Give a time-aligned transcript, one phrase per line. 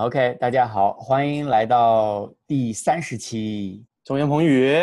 [0.00, 3.84] OK，大家好，欢迎来到第三十期。
[4.02, 4.74] 中言彭语，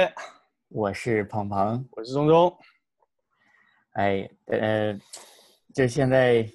[0.68, 2.56] 我是鹏鹏，我是钟钟。
[3.94, 4.94] 哎，呃，
[5.74, 6.48] 就现在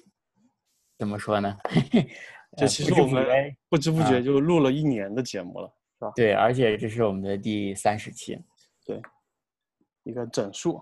[0.97, 1.57] 怎么说呢？
[2.55, 5.67] 这其实我们不知不觉就录了一年的节目了，
[5.99, 6.11] 是吧？
[6.15, 8.41] 对，而且这是我们的第三十期，
[8.85, 9.01] 对，
[10.03, 10.81] 一个整数。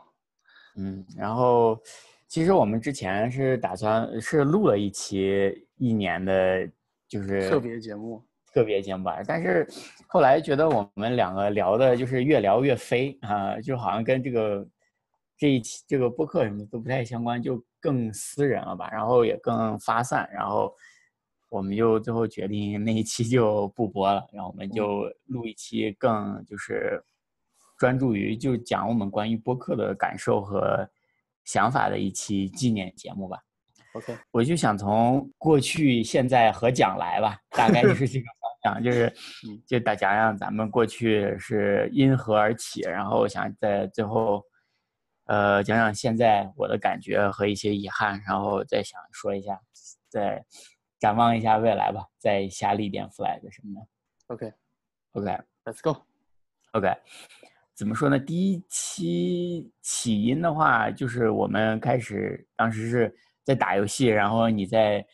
[0.75, 1.81] 嗯，然后
[2.27, 6.69] 其实我们之前是打算是录了一期一年的，
[7.11, 9.21] 就是特别节目，特别节目吧。
[9.27, 9.67] 但是
[10.07, 14.65] 后来觉得我们两个聊的就是越聊越飞啊，就好像跟这个
[15.37, 20.73] 这一期这个播客什么都不太相关，就更私人了吧，然后也更发散，然后
[21.49, 27.03] 我们就最后决定那一期就不播了，然后我们就录一期更就是。
[27.77, 30.87] 专注于就讲我们关于播客的感受和
[31.45, 33.39] 想法的一期纪念节目吧。
[33.93, 39.13] OK，我就想从过去、现在和将来吧，大概就是这个方向，就是
[39.67, 44.41] 就大讲讲咱们过去是因何而起，然后想在最后，
[45.25, 49.59] 呃，讲讲现在我的感觉和一些遗憾，然后再想说一下，
[50.09, 50.43] 再
[50.99, 53.87] 展望一下未来吧，再下立点 flag 什么的。
[54.27, 56.89] OK，OK，Let's go，OK。
[57.73, 58.19] 怎么说呢？
[58.19, 65.05] 第一期起因的话，就是我们开始当时是在打游戏，然后你在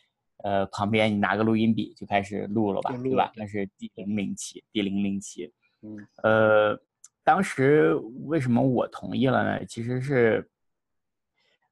[0.44, 3.32] 呃旁边，你拿个录音笔就开始录了吧，对吧？
[3.36, 5.52] 那是第零零期，第零零期。
[5.82, 5.96] 嗯。
[6.22, 6.80] 呃，
[7.24, 7.94] 当时
[8.26, 9.64] 为什么我同意了呢？
[9.64, 10.48] 其实是，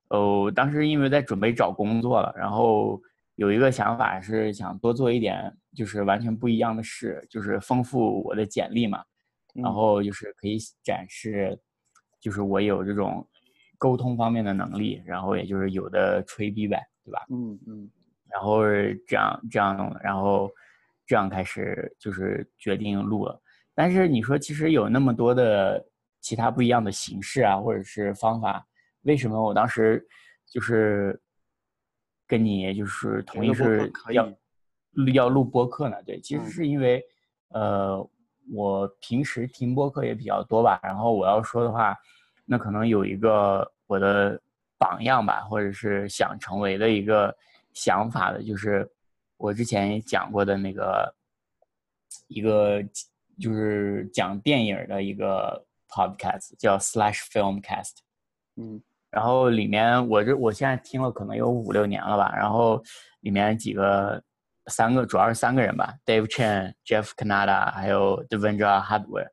[0.08, 3.00] 哦，当时因为在准备找工作了，然后
[3.34, 9.04] 有一个想法是想多做一点，就是完全不一样的事，就是丰富我的简历嘛。
[9.54, 11.58] 然后就是可以展示，
[12.20, 13.26] 就是我有这种
[13.78, 17.24] 沟通方面的能力，然后也就是有的吹逼呗，对吧？
[17.30, 17.90] 嗯嗯。
[18.28, 18.62] 然后
[19.06, 20.50] 这样这样，然后
[21.06, 23.40] 这样开始就是决定录了。
[23.74, 25.84] 但是你说其实有那么多的
[26.20, 28.66] 其他不一样的形式啊，或者是方法，
[29.02, 30.04] 为什么我当时
[30.46, 31.20] 就是
[32.26, 34.32] 跟你就是同意是要
[35.14, 35.96] 要录播客呢？
[36.04, 37.02] 对，其实是因为
[37.48, 38.08] 呃。
[38.54, 41.92] 我平时听播客也比较多吧，然后我要说的话，
[42.46, 44.40] 那可能有一个我的
[44.78, 47.36] 榜样吧，或者是想成为的一个
[47.74, 48.88] 想法的，就是
[49.36, 51.14] 我之前也讲过的那个
[52.28, 52.82] 一个
[53.38, 57.98] 就是讲电影的一个 podcast，叫 Slash Filmcast。
[58.56, 58.80] 嗯，
[59.10, 62.82] 然后里面我这我现在听了可能有五六年了吧，然后
[63.20, 64.22] 里面几个。
[64.68, 69.28] 三个主要是三个人吧，Dave Chen、Jeff Canada 还有 Devendra Hardware，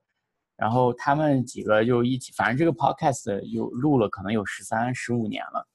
[0.63, 5.67] 然后他们几个就一起，反正这个 podcast 有录了可能有十三、十五年了，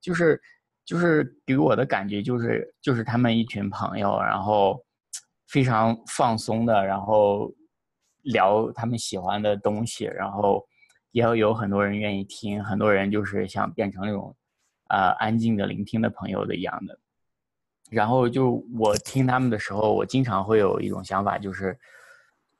[0.00, 0.40] 就是
[0.84, 4.80] 就是给我的感觉就是就是他们一群朋友，然后
[5.48, 7.52] 非常放松的，然后
[8.22, 10.64] 聊他们喜欢的东西，然后
[11.10, 14.36] 也要有很多人愿意听，很多人就是想变成那种
[14.88, 16.96] 呃安静的聆听的朋友的一样的。
[17.90, 21.76] 然后就我听他们的时候，我经常会有一种想法，就是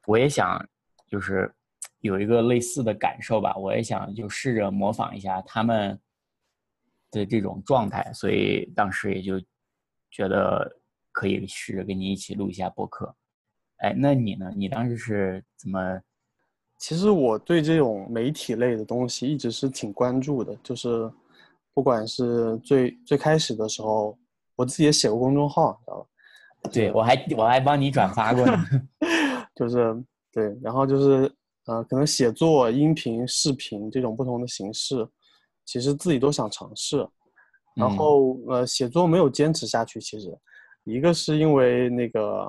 [0.07, 0.69] 我也想，
[1.07, 1.55] 就是
[2.01, 3.57] 有一个类似的感受吧。
[3.57, 5.99] 我也想就试着模仿一下他们
[7.11, 9.41] 的这种状态，所以当时也就
[10.11, 10.81] 觉得
[11.13, 13.15] 可以试着跟你一起录一下播客。
[13.79, 14.53] 哎，那你呢？
[14.57, 16.01] 你当时是怎么？
[16.79, 21.11] 其实我对这种媒体类的东西一直是挺关注的，就是
[21.75, 24.19] 不管是最最开始的时候。
[24.59, 26.71] 我自己也写过公众号，知道吧？
[26.73, 28.59] 对，我还我还帮你转发过呢。
[29.55, 31.33] 就是对，然后就是
[31.69, 35.07] 呃，可能写作、音频、视频这种不同的形式，
[35.67, 37.07] 其实自己都想尝试。
[37.75, 40.37] 然后呃，写作没有坚持下去，其实
[40.85, 42.47] 一个是因为那个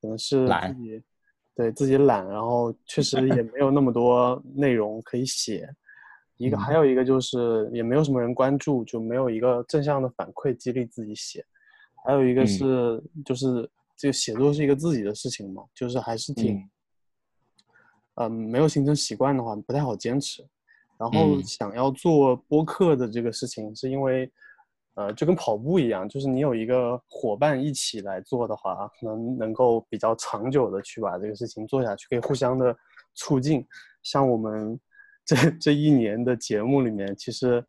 [0.00, 1.02] 可能是自己
[1.56, 5.68] 对自己懒，然后确实也没有那么多内容可以写。
[6.38, 11.44] 一个还有一个就是也没有什么人关注，就没有一个正向的反馈激励自己写。
[12.04, 16.56] 还有一个是就是这个写作是一个自己的事情嘛，就是还是挺，
[18.16, 20.46] 嗯，没有形成习惯的话不太好坚持。
[20.98, 24.30] 然后想要做播客的这个事情，是因为，
[24.94, 32.76] 呃，就跟跑步一样，就是你有一个伙伴一起来做的话，可能能够比较长久的去把这个事情做下去，可以互相的
[33.14, 33.66] 促进。
[34.02, 34.78] 像我们。
[35.24, 37.64] 这这一年的节目里面，其实，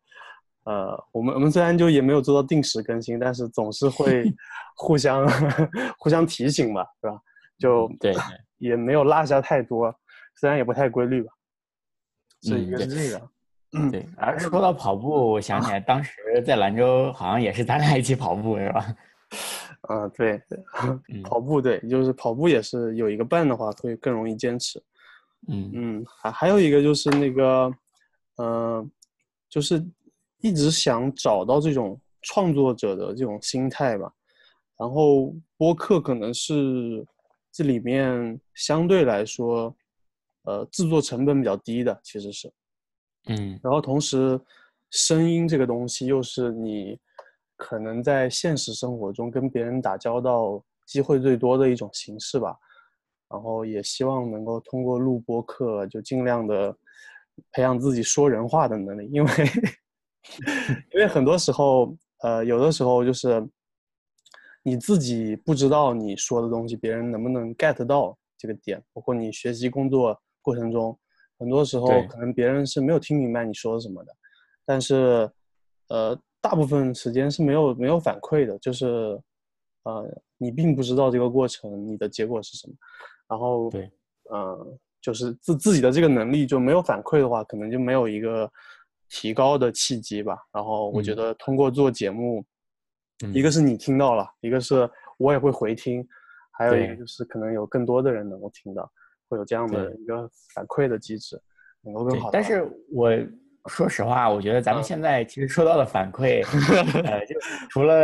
[0.64, 4.24] 呃，我们我们虽然就也没有做到定时更新，但是总是会
[4.76, 5.24] 互相
[5.96, 7.16] 互相提醒吧，是吧？
[7.56, 8.12] 就对，
[8.58, 9.94] 也没有落下太多，
[10.36, 11.32] 虽然也不太规律吧。
[12.40, 13.30] 所以就是这个。
[13.72, 14.06] 嗯，对。
[14.16, 16.12] 而说到跑步，我想起来当时
[16.46, 18.96] 在兰州好像也是咱俩一起跑步，是吧？
[19.80, 20.40] 啊，对，
[21.24, 24.80] 跑步对，就是跑步也是有一个伴的话会更容易坚持。
[25.48, 27.74] 嗯嗯，还还有一个就是那个，
[28.36, 28.90] 嗯，
[29.48, 29.84] 就是
[30.40, 34.10] 一直想找到这种创作者的这种心态吧。
[34.78, 37.04] 然后播客可能是
[37.52, 39.74] 这里面相对来说，
[40.44, 42.52] 呃，制作成本比较低的，其实是。
[43.26, 43.58] 嗯。
[43.62, 44.40] 然后同时，
[44.90, 46.98] 声音这个东西又是你。
[47.56, 52.58] 可能在现实生活中跟别人打交道机会最多的一种形式吧，
[53.30, 56.76] 然后也希望能够通过录播课就尽量的
[57.52, 59.30] 培养自己说人话的能力，因为
[60.92, 63.48] 因为很多时候，呃，有的时候就是
[64.64, 70.96] 你自己不知道你说的东西别人能不能 get 到这个点，包括你学习工作过程中，
[71.40, 74.12] 很多时候可能别人是没有听明白你说什么的，
[74.64, 75.28] 但是，
[75.88, 76.16] 呃。
[76.44, 79.18] 大部分时间是没有没有反馈的，就是，
[79.84, 80.06] 呃，
[80.36, 82.74] 你并不知道这个过程你的结果是什么，
[83.26, 83.90] 然后对，
[84.30, 88.46] 嗯，就是自自己的这个能力就没有反馈的话，可能就没有一个
[89.08, 90.36] 提高的契机吧。
[90.52, 92.44] 然后我觉得通过做节目，
[93.32, 94.86] 一个是你听到了，一个是
[95.16, 96.06] 我也会回听，
[96.50, 98.92] 还有一个就是可能有更多的人能够听到，
[99.34, 101.40] 会有这样的一个反馈的机制，
[101.82, 102.30] 能够更好。
[102.30, 103.10] 但是我。
[103.70, 106.44] 说实话，我觉得咱们现在其实收到的反馈，
[107.08, 107.34] 呃，就
[107.70, 107.96] 除了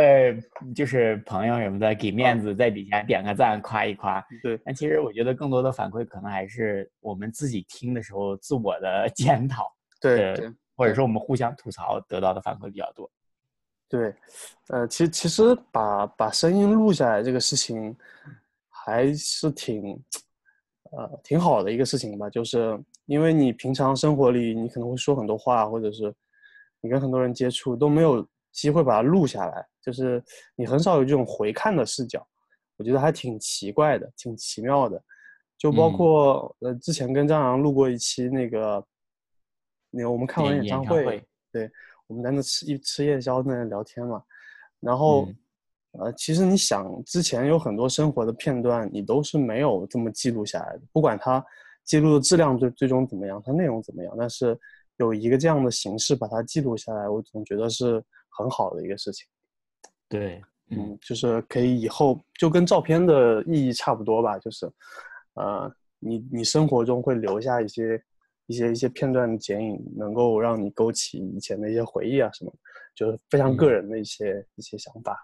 [0.75, 4.59] 就是朋友什么的给面子，在底下点个赞夸一夸，对。
[4.65, 10.33] 但其实我觉得更多的反馈可能还是我们自己听的时候自我的 检讨，对，
[10.75, 13.07] 或者说我们互相吐槽得到的反馈比较多。
[13.87, 14.11] 对，
[14.69, 17.95] 呃，其实其实把把声音录下来这个事情
[18.67, 19.95] 还是挺，
[20.91, 22.79] 呃，挺好的一个事情吧，就是。
[23.07, 26.13] 因为你平常生活里，你可能会说很多话，或者是
[26.79, 30.23] 你跟很多人接触都没有机会把它录下来，就是
[30.55, 32.25] 你很少有这种回看的视角，
[32.77, 35.03] 我觉得还挺奇怪的，挺奇妙的。
[35.57, 38.85] 就包括呃，之前跟张扬录过一期那个，
[39.89, 41.21] 那个我们看完演唱会，
[41.51, 41.69] 对，
[42.07, 44.23] 我们在那吃一吃夜宵，在那聊天嘛，
[44.79, 45.27] 然后
[45.99, 51.43] 呃，其实你想之前有很多生活的片段，你都是没有这么记录下来的，不管它。
[51.83, 53.41] 记录的质量最最终怎么样？
[53.43, 54.15] 它内容怎么样？
[54.15, 54.57] 但是
[54.97, 59.27] 有一个这样的形式把它记录下来，我总觉得是很好的一个事情。
[60.07, 60.39] 对，
[60.69, 64.71] 嗯，就是可以以后就跟照片的意义差不多吧，就是，
[65.33, 68.01] 呃，你你生活中会留下一些
[68.45, 72.53] 一些一些片段的剪影，能够让你勾起以前的一些回忆啊什么，
[72.93, 75.17] 就是非常个人的一些一些想法。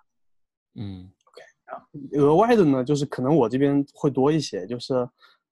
[0.78, 4.94] 嗯，OK，额外的呢，就是可能我这边会多一些，就是。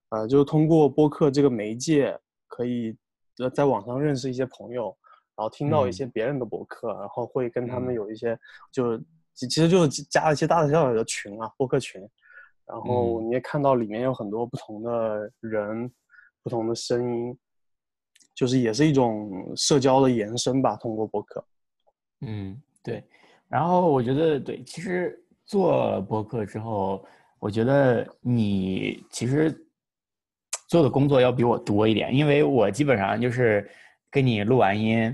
[0.09, 2.17] 呃，就是通过播客这个媒介，
[2.47, 2.95] 可以
[3.39, 4.95] 呃在网上认识一些朋友，
[5.35, 8.39] 然后听到一些别人的博客，然后会跟他们有一些，
[8.71, 8.97] 就
[9.33, 11.99] 其实就是加一些大大小小的群啊，播客群，
[12.67, 15.91] 然后你也看到里面有很多不同的人，
[16.43, 17.37] 不同的声音，
[18.35, 21.43] 就是也是一种社交的延伸吧，通过博客。
[22.21, 23.03] 嗯，对。
[23.49, 27.05] 然后我觉得，对，其实做博客之后，
[27.39, 29.55] 我觉得你其实。
[30.67, 33.69] 做的工作要比我多一点，因为我基本上就是
[34.09, 35.13] 跟你录完音，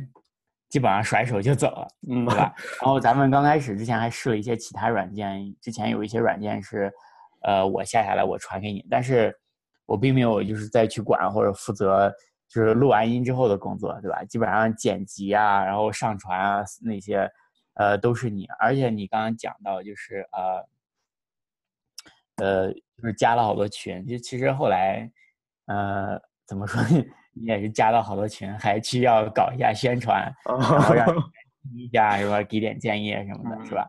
[0.70, 2.56] 基本上甩手就走了，嗯，对吧？
[2.82, 6.90] 然后咱们刚开始之前还试了一些其他软件，之前有一些软件是，
[7.42, 9.38] 呃，我下下来我传给你，但是
[9.86, 12.10] 我并没有就是再去管或者负责
[12.48, 14.24] 就是录完音之后的工作，对吧？
[14.24, 17.30] 基本上剪辑啊，然后上传啊那些，
[17.82, 18.46] 呃，都是你。
[18.60, 20.68] 而且你刚刚讲到就是呃，
[22.68, 25.12] 呃，就是加了好多群，就其实后来。
[25.68, 27.06] 呃，怎么说呢？
[27.34, 32.44] 你也是加了好多群，还需要搞一下宣传， 然后让听一下，是吧？
[32.44, 33.88] 给点建议什么的，是吧？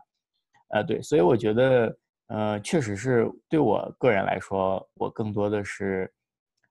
[0.69, 1.97] 呃，对，所以我觉得，
[2.27, 6.09] 呃，确实是对我个人来说，我更多的是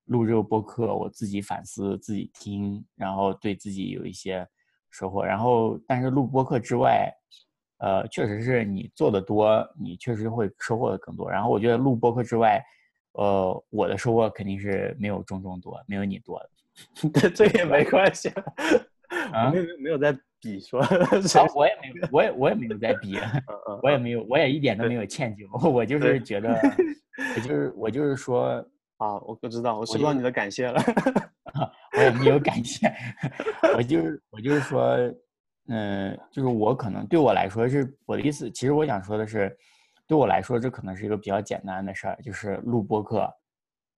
[0.06, 4.48] 录这个播客，我自己反思，自己听，然后对自己有一些
[4.92, 5.24] 收获。
[5.24, 7.12] 然后，但是录播课之外，
[7.78, 11.28] 呃，确实是你做的多，你确实会收获的更多。
[11.28, 12.64] 然后，我觉得录播课之外。
[13.14, 17.10] 呃，我的收获肯定是没有中中多，没有你多的。
[17.12, 18.30] 对，这也没关系。
[19.34, 20.80] 啊，没有没有在比说。
[21.54, 23.18] 我也没有，我也我也没有在比，
[23.82, 25.44] 我也没有，我也一点都没有歉疚。
[25.68, 26.58] 我就是觉得，
[27.36, 30.80] 我就是我就是说啊，我不知道，我收到你的感谢了。
[32.06, 32.92] 我没有感谢，
[33.76, 34.96] 我就是我就是说，
[35.68, 38.50] 嗯，就是我可能对我来说是我的意思。
[38.50, 39.56] 其实我想说的是。
[40.08, 43.26] 对我来说，这可能是一个比较简单的事儿，就是录播课，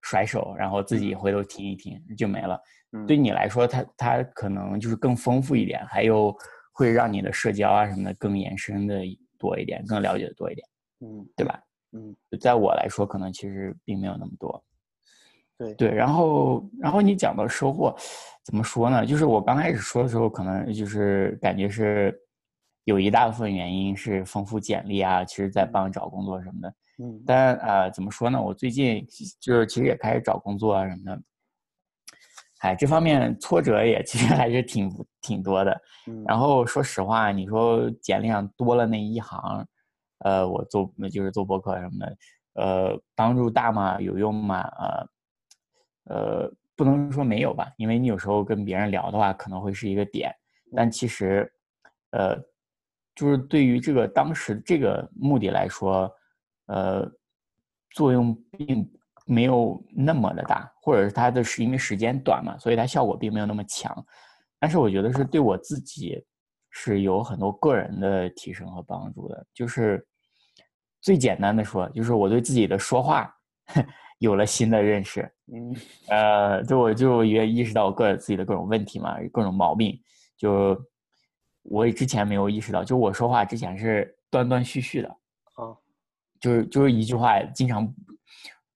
[0.03, 2.61] 甩手，然后自己回头听一听就没了。
[3.05, 6.33] 对你来说，它它可能就是更丰富一点，还有
[6.73, 9.03] 会让你的社交啊什么的更延伸的
[9.39, 10.65] 多一点，更了解的多一点。
[11.01, 11.59] 嗯，对吧？
[11.93, 14.63] 嗯，在我来说，可能其实并没有那么多。
[15.65, 17.95] 对对，然后然后你讲到收获，
[18.45, 19.05] 怎么说呢？
[19.07, 22.15] 就是我刚开始说的时候，可能就是感觉是
[22.85, 26.75] 有一大部分原因是丰富简历啊，其实在帮找工作什么的。
[27.03, 28.41] 嗯，但呃，怎么说呢？
[28.41, 29.05] 我最近
[29.41, 31.23] 就是其实也开始找工作啊什么的，
[32.61, 34.91] 哎，这方面挫折也 其实还是挺
[35.21, 35.81] 挺多的。
[36.07, 39.67] 嗯，然后说实话，你说简历上多了那一行，
[40.19, 42.17] 呃，我做那就是做博客什么的，
[42.55, 44.01] 呃，帮助大吗？
[44.01, 44.61] 有用吗？
[44.79, 45.09] 呃。
[46.05, 50.35] 呃，不能说没有吧，因为你有时候跟别人聊的话，可能会是一个点，
[50.75, 51.51] 但其实，
[52.11, 52.37] 呃，
[53.15, 56.11] 就是对于这个当时这个目的来说，
[56.67, 57.11] 呃，
[57.91, 58.91] 作用并
[59.27, 64.05] 没有那么的大，或者是它的是因为时间短嘛，所以它效果并没有那么强。
[64.59, 66.23] 但是我觉得是对我自己
[66.71, 69.47] 是有很多个人的提升和帮助的。
[69.55, 70.07] 就是
[71.01, 73.35] 最简单的说，就是我对自己的说话。
[74.19, 75.77] 有了新的认识，嗯，
[76.09, 79.99] 呃，就我就也意识到各自己的各种问题嘛，各种毛病，
[80.37, 80.81] 就
[81.63, 85.77] 我之前没有意识到，就我说话之前是断断续续的，啊，
[86.41, 87.93] 就是就是一句话，经常，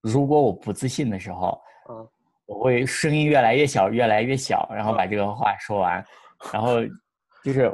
[0.02, 2.08] 如果我不自信的时候，嗯，
[2.46, 6.04] 我会声音越来越小，越来越小，然后把这个话说完，
[6.52, 6.84] 然后
[7.44, 7.72] 就是，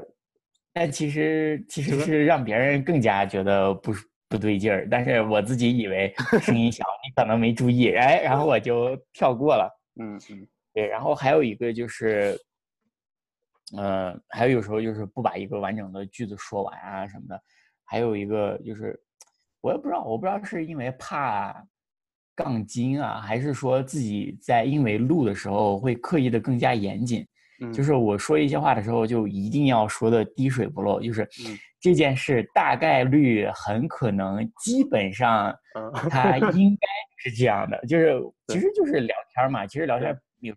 [0.72, 3.92] 但其实其实是让别人更加觉得不。
[4.34, 6.12] 不对劲儿，但是我自己以为
[6.42, 9.70] 声音小，你可能没注意，哎，然后我就跳过了。
[10.00, 12.36] 嗯嗯，对，然后还有一个就是，
[13.76, 17.40] 呃，还有有时候就是不把一个完整的句子说完啊什么的，
[17.84, 19.00] 还有一个就是，
[19.60, 21.64] 我也不知道，我不知道是因为怕
[22.34, 27.24] 杠精啊，还是说自己在因为录的时候会刻意的更加严谨。
[27.72, 31.00] 就是我说一些话的时候，就一定要说的滴水不漏。
[31.00, 31.28] 就是
[31.80, 35.56] 这件事大概率很可能，基本上，
[36.10, 37.80] 它应该是这样的。
[37.86, 40.54] 就是 其实就是聊天嘛，其实聊天有，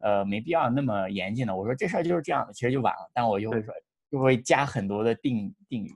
[0.00, 1.56] 呃，没必要那么严谨的。
[1.56, 3.10] 我说这事儿就是这样的，其实就完了。
[3.14, 3.72] 但我就会说，
[4.10, 5.94] 就会加很多的定定语。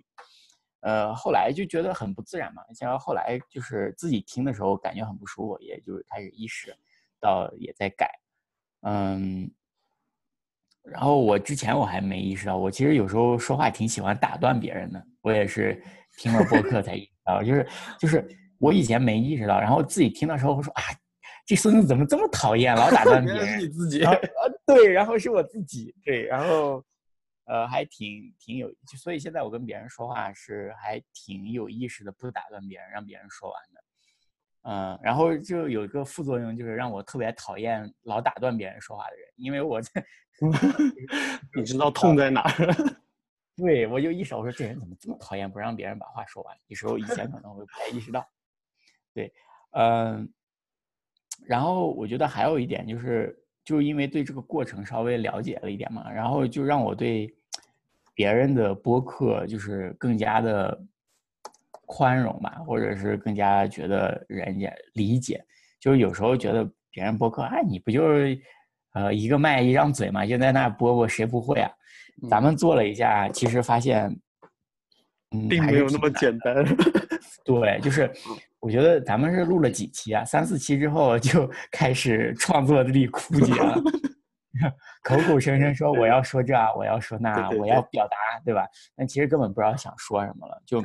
[0.80, 2.62] 呃，后来就觉得很不自然嘛。
[2.74, 6.74] 像后来就是自己听的时候感觉很不舒服，也就是开始意识
[7.20, 8.10] 到也在改。
[8.80, 9.50] 嗯。
[10.90, 15.04] 然后我之前我还没意识到，我其实有时候说话挺喜欢打断别人的。
[15.22, 15.82] 我也是
[16.18, 17.66] 听了播客才意识到，就是
[17.98, 18.26] 就是
[18.58, 20.82] 我以前没意识到，然后自己听的时候我说啊，
[21.44, 23.48] 这孙子怎么这么讨厌，老打断 别人。
[23.48, 24.04] 是你自己。
[24.04, 24.12] 啊，
[24.66, 26.82] 对，然后是我自己，对，然后
[27.46, 33.82] 呃还挺挺有，所以现在我跟别人说话是还挺有意识的，不打断别人，让别人说完的。
[34.68, 39.90] 嗯，然后就有一个副作用，就是让我特别讨厌老打断别人说话的人，因为我在，
[41.54, 42.74] 你知道痛在哪儿？
[43.56, 46.56] 对，我就意识到，我说这人怎么这么讨厌，不让别人把话说完。
[46.66, 48.26] 有时候以前可能会不太意识到。
[49.14, 49.32] 对，
[49.72, 50.28] 嗯，
[51.46, 57.34] 然后我觉得还有一点就是，就因为对这个过程稍微了解了一点嘛，然后就让我对
[58.14, 60.84] 别人的播客就是更加的。
[61.88, 65.40] 宽容吧，或者是更加觉得人家理解，
[65.78, 68.36] 就是有时候觉得别人播客，哎，你不就是，
[68.96, 71.70] 呃，一个麦一张嘴嘛，就在那播播，谁不会啊？
[72.30, 74.04] 咱们做了一下，其实发现，
[75.32, 76.64] 嗯，并没有那么简单。
[77.44, 78.10] 对，就是
[78.58, 83.74] 我觉得咱们是录了几期啊，三四期之后就开始创作力枯竭了，
[85.04, 88.66] 口口声声说我要说这，我要说那，我要表达，对吧？
[88.96, 90.82] 但其实根本不知道想说什么了，就。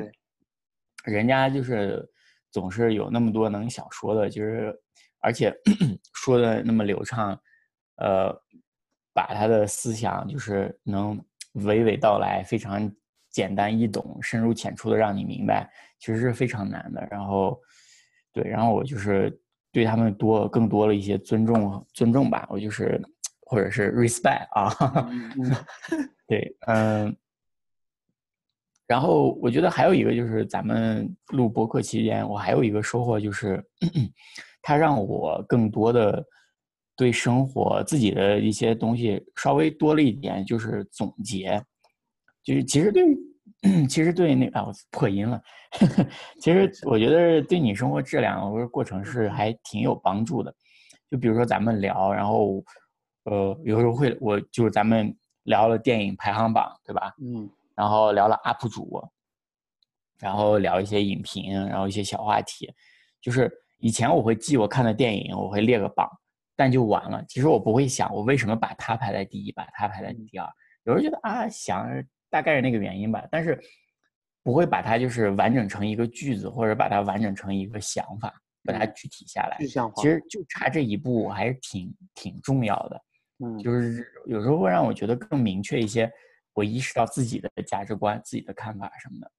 [1.05, 2.07] 人家就是
[2.51, 4.71] 总是有那么多能想说的，就是
[5.19, 5.51] 而且
[6.13, 7.35] 说的那么流畅，
[8.01, 8.41] 呃，
[9.13, 11.17] 把他的思想就是能
[11.55, 12.91] 娓娓道来，非常
[13.29, 17.07] 简单易懂、深入浅出的让你明白，其实是非常难的。
[17.09, 17.59] 然后，
[18.33, 19.39] 对，然后我就是
[19.71, 23.01] 对他们多更多了一些尊重，尊重吧，我就是
[23.41, 25.09] 或者是 respect 啊，
[26.27, 27.15] 对，嗯。
[28.87, 33.63] 然后我觉得还有一个就是咱们录播客期间，我还有一个收获就是，
[34.61, 36.21] 它让我更多的
[37.01, 41.59] 对生活自己的一些东西稍微多了一点，就是总结，
[42.43, 43.03] 就是其实对，
[43.89, 45.41] 其实对那啊我破音了，
[46.39, 50.53] 其实我觉得对你生活质量或者过程是还挺有帮助的。
[51.09, 52.63] 就比如说咱们聊，然后
[53.23, 55.11] 呃有时候会我就是咱们
[55.45, 57.11] 聊了电影排行榜，对吧？
[57.19, 57.49] 嗯。
[57.75, 59.01] 然后聊了 UP 主，
[60.19, 62.71] 然后聊一些影评，然后一些小话题。
[63.19, 66.07] 就是以前我会记我看的电影，我会列个榜，
[66.55, 67.23] 但就完了。
[67.27, 70.47] 其实我不会想我为什么把它排在第一，把它排在第二。
[70.83, 71.87] 有人觉得啊，想
[72.29, 73.27] 大概是那个原因吧。
[73.31, 73.59] 但是
[74.43, 79.57] 不会把它就是完整成一个句子，或者把它完整成一个想法，把它具体下来。
[79.59, 80.01] 具象化。
[80.01, 83.01] 其实就差这一步还是挺挺重要的。
[83.43, 86.11] 嗯，就是有时候会让我觉得更明确一些，
[86.53, 89.31] 我意识到自己的价值观、自己的看法什么的。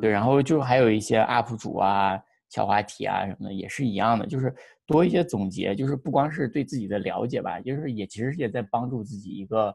[0.00, 4.54] 对，然后就还有一些 UP 主啊、小话题啊什么的，也是一样的，就是
[4.86, 9.74] 多一些总结，就是不光是对自己的了解吧，就是也其实也在帮助自己一个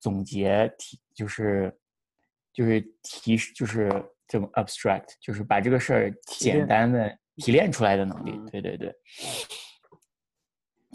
[0.00, 1.76] 总结提，就是
[2.52, 3.90] 就是提就是
[4.26, 8.32] 这么 abstract，就是把这个事儿简单的提炼出来的能力。
[8.50, 8.94] 对对对。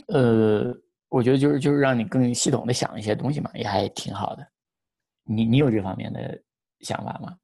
[0.07, 0.75] 呃，
[1.09, 4.47] 我觉得就是就是让你更系统的想一些东西嘛，也还挺好的。
[5.23, 6.39] 你你有这方面的
[6.81, 7.37] 想法吗？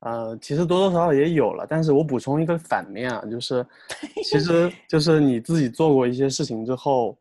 [0.00, 3.66] 呃，其实多多少少也有了，但是我补充一个反面啊，就是，
[4.24, 7.18] 其实就是你自己做过一些事情之后，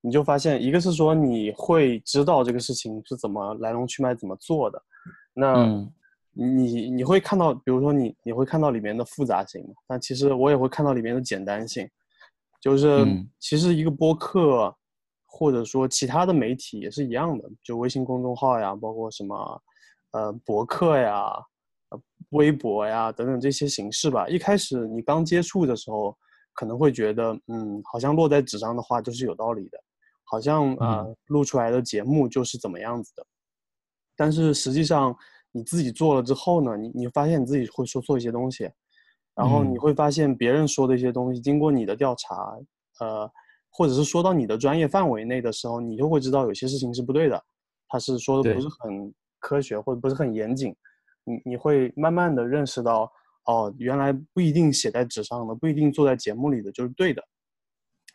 [0.00, 4.82] 你就发现，一个是说你会知道这个事情是怎么来龙去脉怎么做的，
[5.34, 5.66] 那
[6.32, 11.86] 你你会看到，比如说你你会看到里面的复杂性，但其实我也会看到里面的简单性，
[12.62, 13.04] 就是
[13.38, 14.74] 其实一个播客
[15.26, 19.62] 或者说其他的媒体也是一样的，就微信公众号呀，包括什么
[20.12, 21.30] 呃博客呀。
[22.32, 24.28] 微博呀，等等这些形式吧。
[24.28, 26.16] 一开始你刚接触的时候，
[26.52, 29.78] 可能会觉得，嗯，好像落在纸上的话就是有道理的，
[30.24, 33.24] 好像啊录出来的节目就是怎么样子的。
[34.16, 35.16] 但是实际上
[35.50, 38.70] 你自己做了之后呢，你你发现你自己会说错一些东西，
[39.34, 42.56] 然后你会发现别人说的一些东西，经过你的调查，
[43.00, 43.30] 呃，
[43.70, 47.42] 或者是说到你的专业范围内的时候，你就会知道有些事情是不对的，
[47.88, 50.74] 他是说的不是很科学或者不是很严谨。
[51.24, 53.10] 你你会慢慢的认识到，
[53.44, 57.22] 哦，原来不一定写在纸上的，不一定做在节目里的就是对的。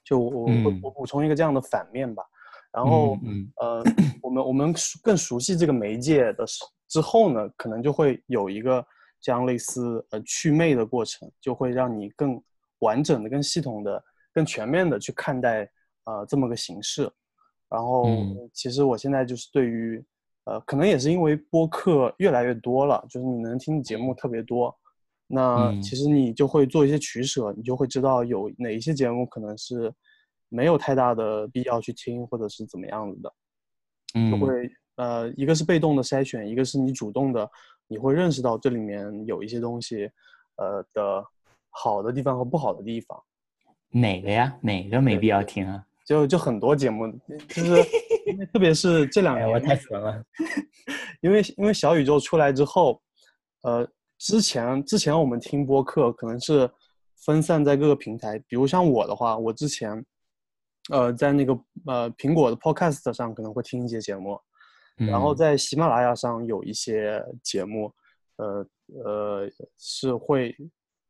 [0.03, 2.23] 就我我我补充一个这样的反面吧。
[2.71, 3.17] 然后，
[3.61, 3.83] 呃，
[4.21, 8.85] 我们我们更熟悉这个媒介的时之后呢，可能就会有一个
[9.21, 12.41] 这样类似呃祛魅的过程，就会让你更
[12.79, 15.69] 完整的、更系统的、更全面的去看待
[16.03, 17.09] 呃这么个形式。
[17.69, 18.05] 然后，
[18.53, 20.05] 其实我现在就是对于。
[20.47, 24.73] 呃，可能也是因为播客越来越多了，就是你能听的节目特别多，
[25.27, 29.93] 那其实你就会做一些取舍，你就会知道有哪一些节目可能是
[30.47, 33.33] 没有太大的必要去听，或者是怎么样子的，
[34.31, 37.49] 就会呃，一个是被动的筛选，一个是你主动的，
[37.87, 40.09] 你会认识到这里面有一些东西，
[40.55, 41.25] 呃的
[41.71, 43.21] 好的地方和不好的地方。
[43.89, 44.57] 哪个呀？
[44.61, 45.85] 哪个没必要听啊？
[46.07, 47.05] 就就很多节目，
[47.49, 47.71] 就是
[48.25, 50.23] 因为特别是这两年，我太损了。
[51.19, 53.01] 因为因为小宇宙出来之后，
[53.63, 53.85] 呃，
[54.17, 56.69] 之前之前我们听播客可能是
[57.25, 60.01] 分散在各个平台，比如像我的话，我之前，
[60.89, 61.53] 呃，在那个
[61.87, 64.39] 呃苹果的 Podcast 上可能会听一些节目，
[64.95, 67.93] 然后在喜马拉雅上有一些节目，
[68.37, 68.65] 呃
[69.03, 70.55] 呃是会，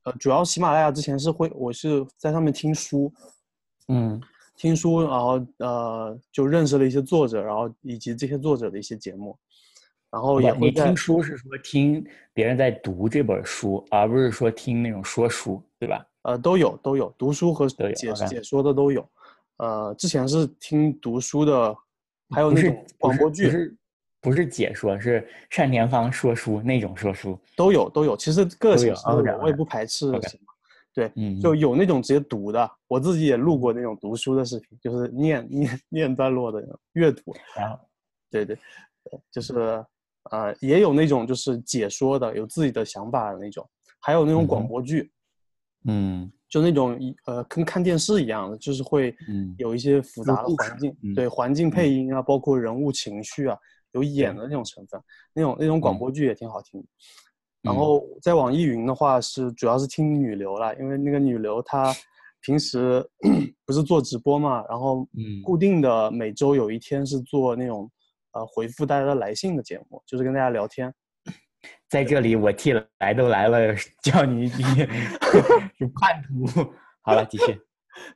[0.06, 3.14] 呃主要喜马拉雅之前是会我是在上面听书，
[3.90, 4.20] 嗯。
[4.58, 9.38] 听书，然后呃，就认识了一些作者，然后以及这些作者的一些节目，
[10.10, 16.04] 然后也会听书是说听别人在读这本书，而不是说听那种说书，对吧？
[16.24, 17.94] 呃，都有都有，读书和解
[18.28, 19.08] 解说的都有。
[19.58, 21.76] 呃，之前是听读书的，
[22.32, 23.78] 还有那种广播剧，不是
[24.22, 28.18] 不是解说，是单田芳说书那种说书，都有都有。
[28.18, 28.92] 其实个性
[29.40, 30.12] 我也不排斥。
[30.98, 37.32] 对，嗯，就有那种直接读的，我自己也录过那种读书的视频，就是念念念段落的阅读。
[37.56, 37.78] 啊，
[38.32, 38.58] 对对，
[39.30, 39.54] 就是，
[40.32, 43.64] 呃，也有那种就是解说的，有自己的想法的那种，
[44.00, 45.12] 还有那种广播剧，
[45.86, 49.16] 嗯，就那种呃跟看电视一样的，就是会
[49.60, 53.56] 有一些复杂的环境，对环境配音啊，包括人物情绪啊，
[53.92, 55.00] 有演的那种成分，
[55.32, 56.84] 那种那种广播剧也挺好听。
[57.68, 61.94] 然后在网易云的话是主要是听女流了，因为那个女流她
[62.40, 63.06] 平时
[63.66, 65.06] 不是做直播嘛，然后
[65.44, 67.92] 固定的每周有一天是做那种
[68.32, 70.94] 呃回复大家的来信的节目，就是跟大家聊天。
[71.90, 74.50] 在这里我替来都来了，叫你你
[75.78, 76.72] 是叛徒。
[77.02, 77.60] 好了，继续。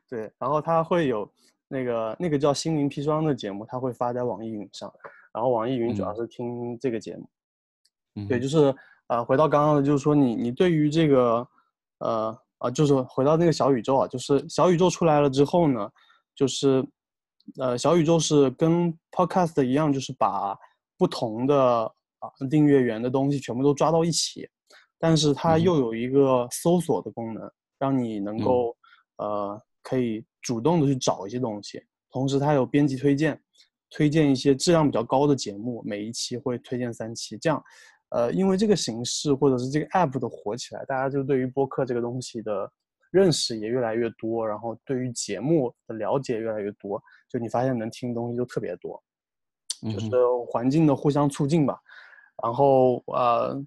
[0.08, 1.30] 对，然后他会有
[1.68, 4.90] 那个那个叫心灵砒霜的节目，他会发在网易云上，
[5.34, 7.28] 然后网易云主要是听这个节目。
[8.30, 8.74] 对，就是。
[9.12, 11.46] 啊，回到刚刚的，就是说你你对于这个，
[11.98, 15.92] 呃啊，就是回到那个小宇宙啊，就是小宇宙出来了之后呢，
[16.34, 16.82] 就是，
[17.60, 20.58] 呃，小宇宙是跟 Podcast 一样，就是把
[20.98, 21.84] 不同的
[22.20, 24.48] 啊订阅源的东西全部都抓到一起，
[24.98, 28.74] 但是它又有一个搜索的功能，让你能够
[29.18, 33.38] 呃可以主动的去找一些东西，同时它有编辑推荐，
[33.90, 37.62] 推荐一些质量比较高的节目，每一期会推荐三期，这样。
[38.12, 42.70] 呃，因为这个形式或者是这个 app 的火起来，大家就对于播客这个东西的
[43.10, 49.02] 认识也越来越多，然后对于节目的了解越来越多，就你发现能听东西就特别多，
[49.82, 50.10] 就是
[50.50, 51.78] 环境的互相促进吧。
[52.44, 53.64] 然后呃，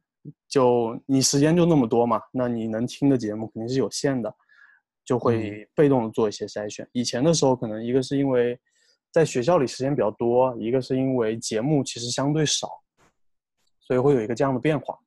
[0.49, 4.35] 就你时间就那么多嘛，那你能听的节目肯定是有限的，
[5.05, 6.87] 就会被动的做一些筛选。
[6.93, 8.59] 以前的时候，可能一个是因为
[9.11, 12.69] 在学校里时间比较多，一个是因为节目其实相对少。
[13.87, 14.99] 所以会有一个这样的变化，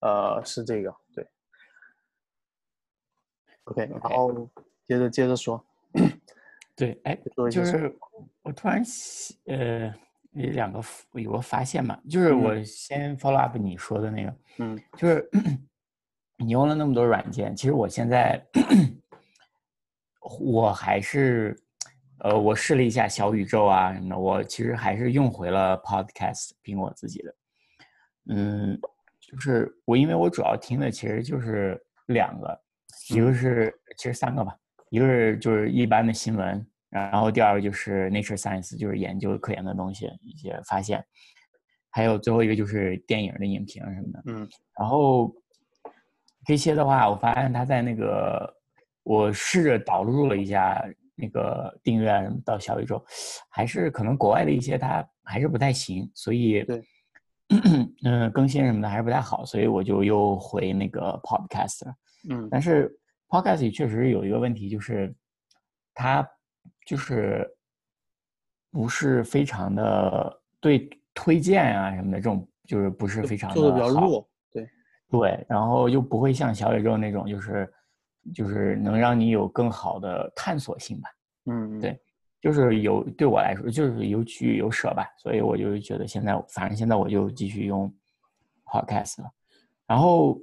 [0.00, 1.24] 呃，是这个对
[3.62, 4.50] ，OK，然后
[4.84, 5.64] 接着接着说，
[6.74, 7.16] 对，哎，
[7.50, 7.96] 就是
[8.42, 8.82] 我突然
[9.46, 9.94] 呃
[10.32, 12.60] 两个有个发现嘛，就是我。
[12.64, 15.30] 先 follow up 你说的那个，嗯，就是
[16.38, 18.44] 你用了那么多软件，其实我现在
[20.20, 21.56] 我还是。
[22.20, 27.34] 呃，我试了一下小宇宙啊什么的，我其实还是用回了 Podcast，苹果自己的。
[28.30, 28.80] 嗯，
[29.20, 32.58] 就是我因为我主要听的其实就是两个，
[33.10, 34.56] 一个是其实三个吧，
[34.88, 41.04] 一个是就是一般的新闻，然后第二个就是 Nature Science，就是研究科研的东西一些发现，
[41.90, 44.22] 还有最后一个就是电影的影评什么的。
[44.26, 44.48] 嗯，
[44.78, 45.30] 然后
[46.46, 48.50] 这些的话，我发现它在那个
[49.02, 50.82] 我试着导入了一下。
[51.16, 53.02] 那个订阅什么到小宇宙，
[53.48, 56.84] 还是可能国外的一些它还是不太行，所以对，
[58.04, 61.94] 嗯，更新什么的还是不太好，所以我就又回那个 Podcast 了。
[62.28, 62.94] 嗯，但是
[63.28, 65.14] Podcast 确实有一个问题，就是
[65.94, 66.28] 它
[66.86, 67.48] 就是
[68.70, 74.68] 不是非常的对推荐啊什么的这种，就是不是非常的做的比较弱，对
[75.08, 77.72] 对，然后又不会像小宇宙那种就是。
[78.34, 81.08] 就是能让你有更好的探索性吧，
[81.46, 81.98] 嗯，对，
[82.40, 87.92] 就是有对我来说就是有取有舍吧，所以我就觉得现在反正现在我就继续用
[88.64, 89.30] Podcast 了，
[89.86, 90.38] 然后，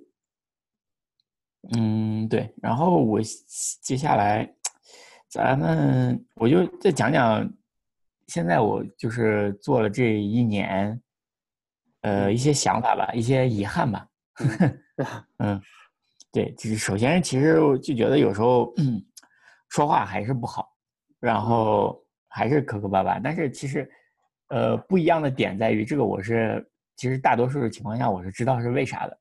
[1.72, 3.20] 嗯，对，然后我
[3.82, 4.50] 接下来
[5.28, 7.48] 咱们我就再讲讲，
[8.28, 11.02] 现在我就是做了这一年，
[12.02, 14.08] 呃，一些想法吧，一些遗憾吧，
[15.38, 15.62] 嗯。
[16.34, 18.74] 对，就是首先，其实就觉得有时候
[19.70, 20.68] 说话还是不好，
[21.20, 23.20] 然后还是磕磕巴巴。
[23.20, 23.88] 但是其实，
[24.50, 29.18] 呃，不一样的点在于，这个我是其实大多数情况下我是知道是为啥的。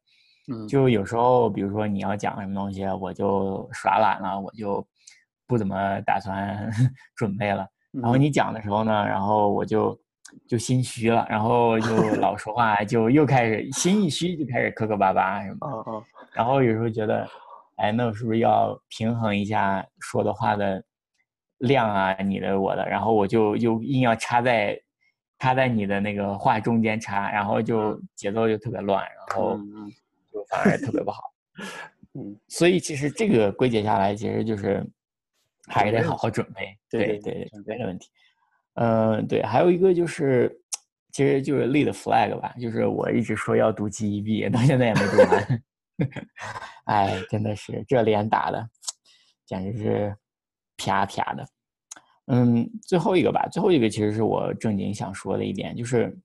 [0.50, 4.82] 嗯，就有时候，比如说你要讲什么东西，我就耍懒了，我就
[5.46, 6.70] 不怎么打算
[7.14, 7.68] 准备了。
[7.92, 10.00] 然后你讲的时候呢，然后我就
[10.48, 15.58] 就心虚了，然后就老说话，就又开始心一虚就开始磕磕巴巴什么。
[15.60, 16.04] 嗯嗯。
[16.34, 17.28] 然后有时候觉得，
[17.76, 20.82] 哎，那我是不是要平衡一下说的话的
[21.58, 22.14] 量啊？
[22.22, 24.80] 你的我的，然后我就又硬要插在
[25.38, 29.58] 插在你的那个话中间插，然后就节奏就特别乱，然后
[30.32, 31.22] 就反而特别不好。
[32.14, 34.84] 嗯，所以其实这个归结下来，其实就是
[35.66, 36.76] 还是得好好准备。
[36.90, 38.08] 对对对，准备的问题。
[38.74, 40.54] 嗯，对，还有一个就是，
[41.10, 45.62] 其实就是立的 flag 吧，就是我一直说要读 GEB，到现在也没读完。
[46.86, 48.68] 哎，真的是这脸打的，
[49.46, 50.16] 简直是
[50.76, 51.46] 啪啪的。
[52.26, 56.16] 嗯，最后一个吧，最后一个其实是我正经想说的一点，就是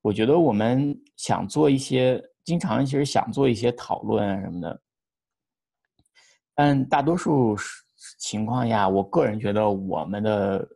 [0.00, 4.82] 我觉得我们想做一些，经常其实想做一些讨论啊什么的，
[6.54, 7.56] 但大多数
[8.18, 10.68] 情况下，我个人觉得我们的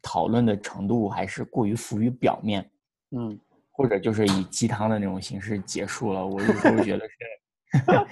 [0.00, 2.70] 讨论的程度还是过于浮于表面。
[3.10, 3.38] 嗯。
[3.76, 8.06] 或者就是以鸡汤的那种形式结束了，我有时候觉得是，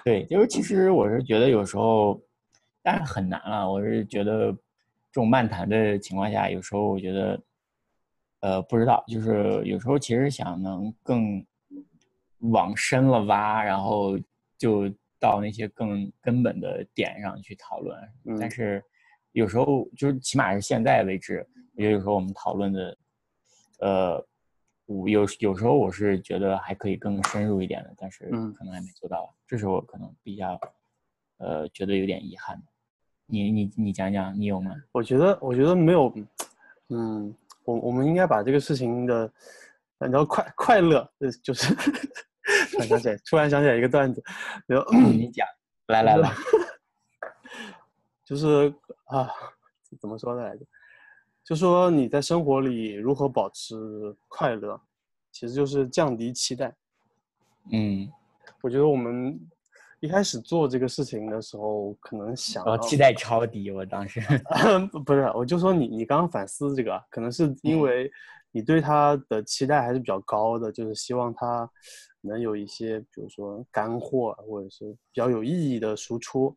[0.02, 2.18] 对，就是其实我是觉得有时候，
[2.82, 3.70] 但是很难了。
[3.70, 4.58] 我是觉得这
[5.12, 7.42] 种漫谈的情况下，有时候我觉得，
[8.40, 11.44] 呃，不知道，就是有时候其实想能更
[12.38, 14.18] 往深了挖，然后
[14.56, 14.88] 就
[15.18, 17.94] 到那些更根本的点上去讨论。
[18.40, 18.82] 但是
[19.32, 22.96] 有时候就是起码是现在为止，我觉得有时候我们讨论的，
[23.80, 24.26] 呃。
[25.08, 30.60] 有有时候我是觉得还可以更深入一点的，但是可能还没做到，这是我可能比较，
[31.38, 32.62] 呃，觉得有点遗憾的。
[33.26, 34.74] 你你你讲讲，你有吗？
[34.90, 36.12] 我觉得我觉得没有，
[36.88, 37.32] 嗯，
[37.64, 39.32] 我我们应该把这个事情的，
[40.00, 41.72] 你知道快快乐，呃， 就是
[42.72, 44.20] 突然想起来，突然想起来一个段子，
[44.66, 45.46] 有你讲，
[45.86, 46.28] 来来来，
[48.26, 48.74] 就是
[49.04, 49.30] 啊，
[50.00, 50.66] 怎么说的来着？
[51.50, 53.74] 就说你在生活里如何保持
[54.28, 54.80] 快乐，
[55.32, 56.72] 其实就是降低期待。
[57.72, 58.08] 嗯，
[58.62, 59.36] 我觉得我们
[59.98, 64.20] 一开始做这个事情的时候，可能想哦，期待超低，我当时
[65.04, 68.08] 不是，我就说你你刚刚反思这个，可能是因为
[68.52, 71.68] 你对他的期待还是比较高的，就是希望他
[72.20, 76.56] 能有一些，比如说干货或者是比较有意义的输出。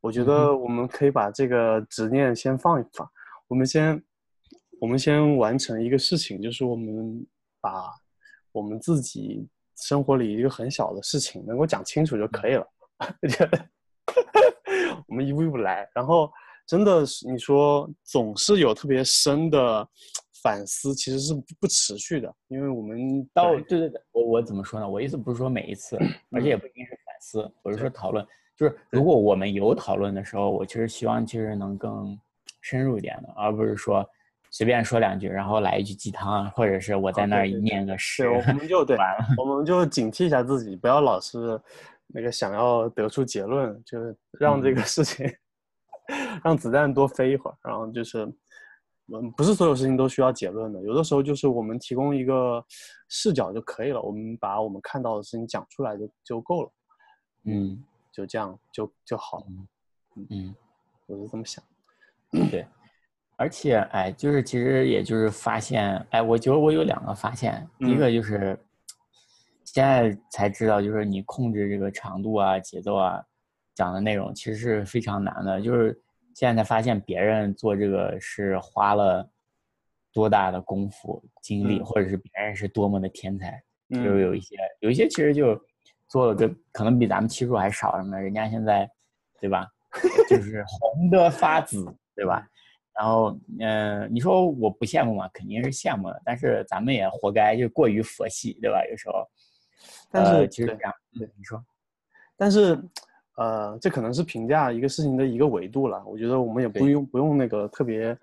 [0.00, 3.06] 我觉得我们可以把这个执念先放一放，
[3.46, 4.02] 我们先
[4.80, 7.24] 我们先完成一个事情，就是我们
[7.60, 7.92] 把
[8.50, 12.66] 我们自己生活里一个很小的事情能够讲清楚就可以了。
[15.06, 16.30] 我们一步一步来，然后
[16.66, 19.86] 真的是你说总是有特别深的
[20.42, 24.88] 反思，其实是不持续的，因为我们到对对对，我我怎么说呢？
[24.88, 25.98] 我意思不是说每一次，
[26.30, 28.26] 而且也不一定是反思，我是说讨论。
[28.56, 32.18] 就是如果我们有讨论的时候，我其实希望其实能更
[32.62, 34.08] 深入一点的，而不是说
[34.50, 38.96] 随便说两句，然后来一句鸡汤，或者是我在那儿念个诗，我们就对，
[39.36, 41.60] 我们就警惕一下自己，不要老是
[42.08, 45.24] 那个想要得出结论，就是让这个事情
[46.44, 48.24] 让子弹多飞一会儿，然后就是，
[49.14, 52.64] 嗯，不是所有事情都需要结论的，有的时候就是我们提供一个
[53.08, 56.70] 视角就可以了，我们把我们看到的事情讲出来就就够了，
[57.44, 57.84] 嗯。
[58.12, 59.46] 就这样就就好了，
[60.30, 60.52] 嗯，
[61.06, 61.62] 我是这么想，
[62.50, 62.66] 对，
[63.40, 68.54] 而且哎，就是其实也就是发现，哎，我觉得我有两个发现，一个就是
[69.64, 73.24] 现在才知道，就是你控制这个长度啊、节奏啊、
[73.74, 75.58] 讲的内容，其实是非常难的。
[75.58, 75.98] 就是
[76.34, 79.26] 现在才发现，别人做这个是花了
[80.12, 85.58] 多大的功夫、精力，或者是别人是多么的天才，就是有一些有一些其实就。
[86.10, 88.90] 做了个可能比咱们期数还少什么，人家现在，
[89.40, 89.64] 对吧？
[90.28, 92.44] 就是红的发紫，对吧？
[92.94, 95.28] 然后，嗯，你说我不羡慕嘛？
[95.32, 98.84] 肯定是羡慕的，但是咱们也活该，就过于佛系，对吧？
[98.90, 99.26] 有时候，
[100.10, 101.62] 但是其实这样，对你说，
[102.36, 102.78] 但是，
[103.36, 106.02] 呃，这可能是评价一个事情的一个维度了。
[106.06, 108.16] 我觉得我们也不用不用那个特别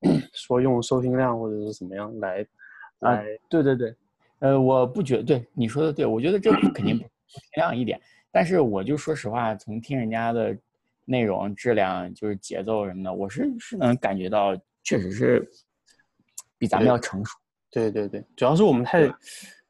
[0.32, 2.46] 说用收听量或者是怎么样来
[3.00, 3.94] 来，对对对，
[4.40, 7.04] 呃，我不觉对你说的对，我觉得这肯定不。
[7.30, 8.00] 平量一点，
[8.32, 10.52] 但是我就说实话，从听人家的
[11.10, 15.50] 内容质量，就是节奏什么的，我是是能感觉到，确实是
[16.56, 17.36] 比咱们要成熟。
[17.70, 19.08] 对对对，主要是我们太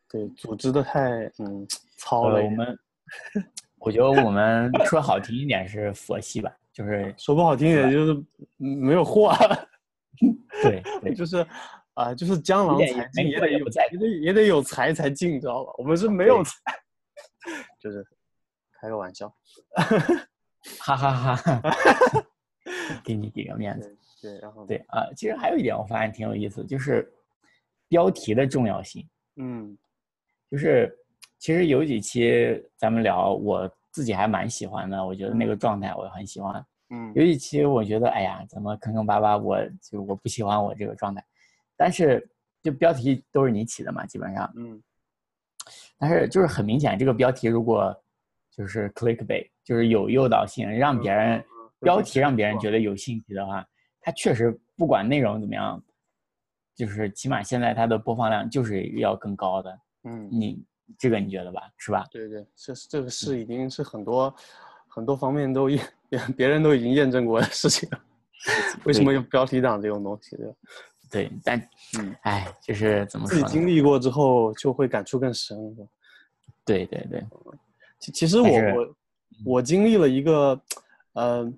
[0.09, 1.00] 对组织的太
[1.38, 2.42] 嗯糙了。
[2.42, 2.79] 我们
[3.79, 8.24] 我觉得我们说好听一点是佛系吧，就是说不好听一点就是
[8.57, 9.35] 没有货。
[10.62, 11.46] 对，就是
[11.94, 15.72] 啊，就是江郎才尽也得有才，也得也得有才才进，你知道吧？
[15.79, 16.53] 我们是没有才。
[17.81, 18.05] 就是
[18.79, 19.35] 开个玩笑，
[20.79, 21.62] 哈哈哈，
[23.05, 23.96] 给你给个面子。
[24.20, 27.11] 对，然后对啊，其实还有一点我发现挺有意思，就是
[27.88, 29.09] 标题的重要性。
[29.37, 29.77] 嗯，
[30.51, 30.94] 就是
[31.38, 36.62] 其实有几期咱们聊，我自己还蛮喜欢的，我觉得那个状态我很喜欢。
[36.90, 41.25] 嗯，有几期我觉得，哎呀，怎么坑坑巴巴，我就我不喜欢我这个状态。
[41.77, 42.29] 但是
[42.62, 44.53] 就标题都是你起的嘛，基本上。
[44.57, 44.83] 嗯。
[45.96, 47.94] 但是就是很明显，这个标题如果
[48.51, 51.41] 就是 clickbait，就是有诱导性，让别人
[51.79, 53.65] 标题让别人觉得有兴趣的话，
[54.01, 55.81] 它确实不管内容怎么样，
[56.75, 59.79] 就是起码现在它的播放量就是要更高的。
[60.03, 60.61] 嗯，你
[60.99, 61.71] 这个你觉得吧？
[61.77, 62.05] 是吧？
[62.11, 64.35] 对对，这这个是已经是很多
[64.89, 65.81] 很多方面都验
[66.37, 68.01] 别人都已经验证过的事情了。
[68.83, 70.37] 为什么用标题党这种东西？
[70.37, 70.53] 对吧？
[71.13, 71.69] 对，但
[72.01, 73.39] 嗯，哎，就是怎么说？
[73.39, 75.57] 自己经历过之后，就会感触更深。
[76.65, 77.25] 对对对，
[78.01, 78.97] 其其实我我
[79.45, 80.61] 我经历了一个，
[81.14, 81.53] 呃，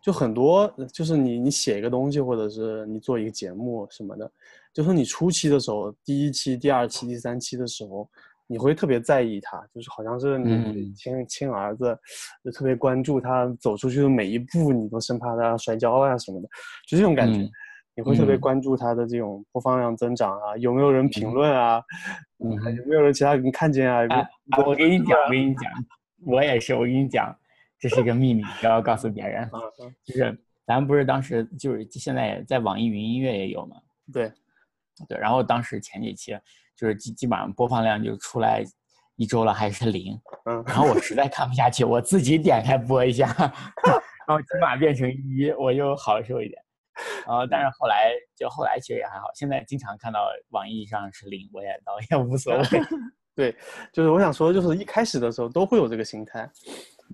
[0.00, 4.30] 就很多，就是你你写一个东西，或者是你做一个节目什么的，
[4.72, 8.08] 就是你初期的时候，第一期、第二期、第三期的时候，
[8.46, 11.98] 你会特别在意他，就是好像是你亲亲儿子，
[12.44, 16.48] 就特别关注他走出去的每一步，你都生怕他摔跤啊什么的，
[16.86, 17.50] 就这种感觉。
[17.96, 21.80] 你会特别关注他的这种播放量增长啊，有没有人评论啊？
[22.40, 24.02] 嗯，有没有人其他人看见啊？
[24.66, 25.70] 我跟你讲， 我跟你讲，
[26.26, 27.36] 我也是，我跟你讲，
[27.78, 29.50] 这是一个秘密，不要告诉别人。
[30.04, 33.76] 就是咱不是当时就是现在在网易云音乐也有嘛？
[34.12, 34.32] 对，
[35.08, 35.18] 对。
[35.18, 36.36] 然后当时前几期
[36.76, 38.64] 就是基基本上播放量就出来
[39.16, 40.62] 一周了还是零，嗯。
[40.66, 43.26] 然后我实在看不下去，我自己点开播一下，
[44.26, 46.60] 然后起码变成一，我就好受一点。
[47.26, 52.62] 然后，但是后来就后来其实也还好，现在经常看到网易上是零，我也倒也无所谓。
[53.34, 53.54] 对，
[53.92, 56.48] 就是我想说，就是一开始的时候都会有这个心态，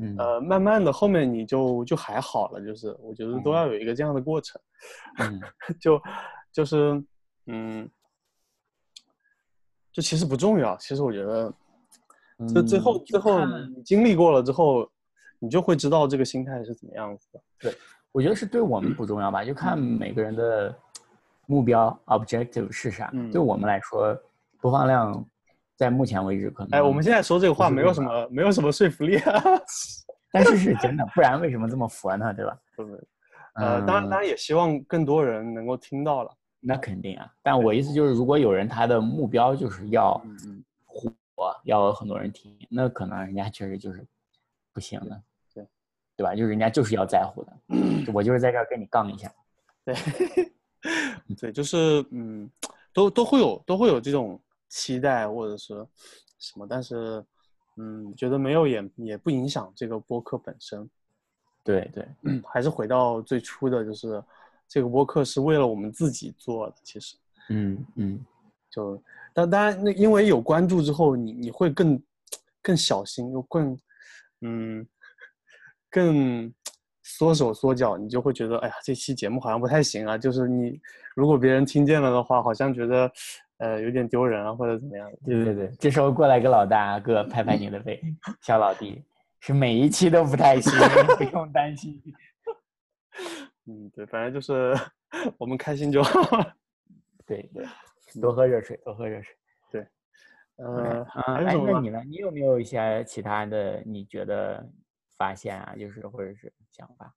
[0.01, 4.61] 嗯，呃，慢慢的后面你就就还好了，就是我觉得都要有一个这样的过程，
[5.19, 5.41] 嗯，
[5.81, 6.01] 就
[6.53, 7.03] 就是
[7.47, 7.89] 嗯，
[9.93, 11.53] 就其实不重要，其实我觉得，
[12.55, 14.87] 就最后最后你经历过了之后，
[15.39, 17.41] 你就会知道这个心态是怎么样子的。
[17.59, 17.75] 对，
[18.13, 20.75] 我觉得是对我们不重要吧，就看每个人的
[21.47, 23.11] 目标 objective 是啥。
[23.33, 24.15] 对我们来说，
[24.61, 25.25] 播放量
[25.81, 26.79] 在目前为止可能……
[26.79, 29.43] 哎，我们现在说这个话没有什么没有什么说服力啊。
[30.31, 32.35] 但是是真的，不然为什么这么佛呢？
[32.35, 32.59] 对吧？
[33.57, 36.31] 呃，当然，当然也希望更多人能够听到了。
[36.61, 40.23] 那肯定啊，但我意思就是，如果有人他的目标就是要
[40.85, 41.11] 火，
[41.65, 44.07] 要有很多人听，那可能人家确实就是
[44.75, 45.23] 不行的，
[45.55, 45.67] 对，
[46.15, 46.35] 对吧？
[46.35, 47.53] 就是人家就是要在乎的，
[48.13, 49.33] 我就是在这儿跟你杠一下，
[49.83, 49.95] 对，
[51.41, 52.49] 对，就是嗯，
[52.93, 54.39] 都都会有都会有这种
[54.71, 55.87] 期待或者是
[56.39, 57.23] 什么，但是
[57.77, 60.89] 嗯，觉得没有也也不影响这个播客本身，
[61.63, 62.09] 对对，
[62.49, 64.25] 还是回到最初的就是。
[64.73, 67.17] 这个播客是为了我们自己做的，其实，
[67.49, 68.25] 嗯嗯，
[68.71, 69.03] 就，
[69.35, 72.01] 但当然，那因为有关注之后，你你会更
[72.63, 73.77] 更小心，又更，
[74.43, 74.87] 嗯，
[75.91, 76.55] 更
[77.03, 80.17] 缩手缩脚，你就会觉得，哎呀，这期节目好像不太行啊。
[80.17, 80.81] 就是你
[81.17, 83.11] 如果别人听见了的话，好像觉得，
[83.61, 85.11] 呃，有点丢人啊，或者怎么样。
[85.25, 88.03] 对对对，这时候过来个老大哥 拍拍你的背，
[88.41, 89.05] 小老弟，
[89.39, 90.73] 是每一期都不太行，
[91.19, 92.03] 不用担心。
[93.69, 94.75] 嗯，对，反正就是
[95.37, 96.21] 我们开心就好。
[97.27, 97.67] 对对，
[98.21, 99.37] 多喝热水，多喝热水。
[99.71, 99.87] 对，
[100.57, 102.03] 呃，哎，那你呢？
[102.09, 104.67] 你有没有一些其他的你觉得
[105.19, 105.75] 发现啊？
[105.79, 107.15] 就是或者是想法？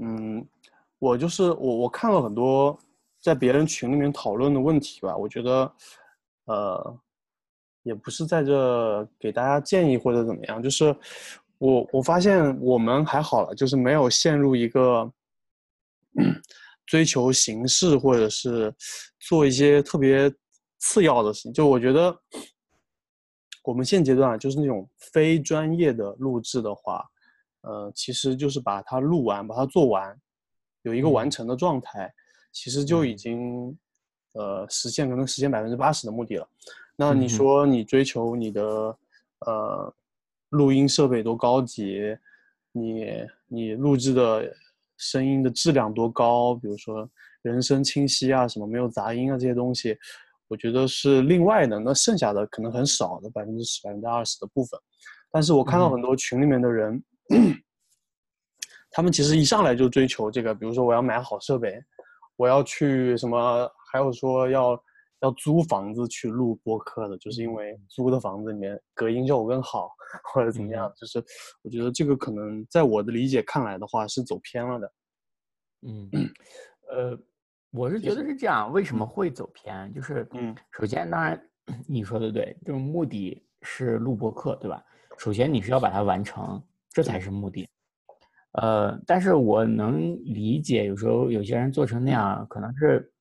[0.00, 0.44] 嗯，
[0.98, 2.76] 我就是我，我看了很多
[3.22, 5.16] 在别人群里面讨论的问题吧。
[5.16, 5.72] 我觉得，
[6.44, 6.98] 呃，
[7.84, 10.94] 也不是在这给大家建议或者怎么样，就是
[11.56, 15.10] 我我发现我们还好了，就是没有陷入一个。
[16.84, 18.74] 追求形式，或者是
[19.18, 20.30] 做一些特别
[20.78, 22.14] 次要的事情，就我觉得，
[23.62, 27.02] 我们现阶段就是那种非专业的录制的话，
[27.62, 30.14] 呃，其实就是把它录完，把它做完，
[30.82, 32.12] 有一个完成的状态，
[32.52, 33.76] 其实就已经
[34.34, 36.48] 呃实现可能实现百分之八十的目的了。
[36.94, 38.62] 那你说你追求你的
[39.46, 39.94] 呃
[40.50, 42.16] 录音设备多高级，
[42.72, 43.06] 你
[43.48, 44.54] 你录制的。
[44.98, 46.54] 声音的质量多高？
[46.54, 47.10] 比如说
[47.40, 49.98] 人声清晰啊，什么没有杂音啊，这些东西，
[50.46, 51.80] 我觉得是另外的。
[51.80, 54.78] 那剩下的可能很少的百分之十、百分之二十的部分。
[55.32, 57.02] 但是我看到很多群里面的人，
[58.92, 61.82] 他们其实一上来就追求这个，比如说我要买好设备，
[62.42, 64.84] 我要去什么，还有说要
[65.20, 69.88] 要租房子去录播客的，就是因为租的房子里面隔音效果更好。
[70.24, 71.24] 或者怎么样，就是
[71.62, 74.92] 我觉得这个可能在我的理解看来的话是走偏了的。
[75.86, 76.10] 嗯，
[76.90, 77.18] 呃，
[77.70, 78.70] 我是觉得是这样。
[78.72, 79.90] 为什么会走偏？
[79.94, 81.40] 就是，嗯，首先当然
[81.86, 84.84] 你说的对，就是目的是录播客，对吧？
[85.16, 87.66] 首先你是要把它完成，这才是目的。
[88.52, 93.12] 呃，但是我能理解，有时候有些人做成那样，可能是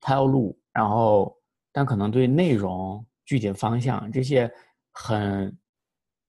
[0.00, 1.36] 他要录，然后
[1.72, 4.50] 但可能对内容、具体的方向这些
[4.92, 5.56] 很。